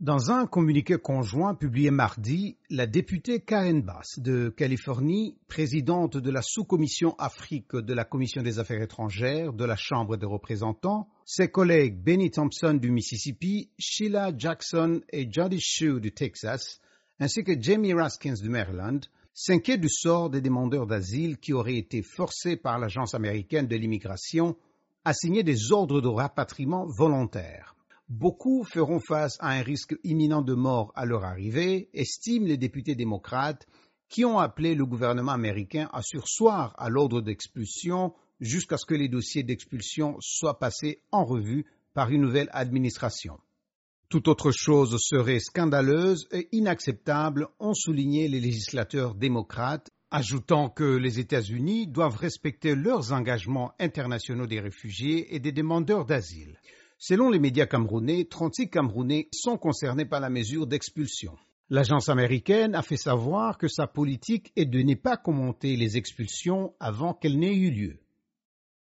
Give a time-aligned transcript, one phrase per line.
[0.00, 6.42] Dans un communiqué conjoint publié mardi, la députée Karen Bass de Californie, présidente de la
[6.42, 11.98] sous-commission Afrique de la Commission des Affaires étrangères de la Chambre des représentants, ses collègues
[11.98, 16.78] Benny Thompson du Mississippi, Sheila Jackson et Jody Shue du Texas,
[17.18, 19.00] ainsi que Jamie Raskins du Maryland,
[19.32, 24.58] s'inquiètent du sort des demandeurs d'asile qui auraient été forcés par l'Agence américaine de l'immigration
[25.06, 27.75] à signer des ordres de rapatriement volontaires.
[28.08, 32.94] Beaucoup feront face à un risque imminent de mort à leur arrivée, estiment les députés
[32.94, 33.66] démocrates
[34.08, 39.08] qui ont appelé le gouvernement américain à sursoir à l'ordre d'expulsion jusqu'à ce que les
[39.08, 43.40] dossiers d'expulsion soient passés en revue par une nouvelle administration.
[44.08, 51.18] Toute autre chose serait scandaleuse et inacceptable, ont souligné les législateurs démocrates, ajoutant que les
[51.18, 56.60] États-Unis doivent respecter leurs engagements internationaux des réfugiés et des demandeurs d'asile.
[56.98, 61.36] Selon les médias camerounais, 36 Camerounais sont concernés par la mesure d'expulsion.
[61.68, 66.74] L'agence américaine a fait savoir que sa politique est de ne pas commenter les expulsions
[66.80, 67.98] avant qu'elles n'aient eu lieu.